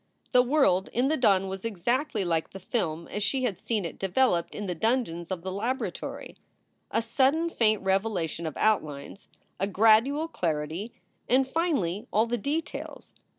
The 0.31 0.41
world 0.41 0.89
in 0.93 1.09
the 1.09 1.15
dawn 1.15 1.47
was 1.47 1.63
exactly 1.63 2.25
like 2.25 2.49
the 2.49 2.59
film 2.59 3.07
as 3.09 3.21
she 3.21 3.43
had 3.43 3.59
seen 3.59 3.85
it 3.85 3.99
developed 3.99 4.55
in 4.55 4.65
the 4.65 4.73
dungeons 4.73 5.29
of 5.29 5.43
the 5.43 5.51
laboratory, 5.51 6.37
a 6.89 7.03
sudden 7.03 7.51
faint 7.51 7.83
revelation 7.83 8.47
of 8.47 8.57
outlines, 8.57 9.27
a 9.59 9.67
gradual 9.67 10.27
clarity, 10.27 10.91
and 11.29 11.47
finally 11.47 12.07
all 12.11 12.25
the 12.25 12.39
details. 12.39 13.13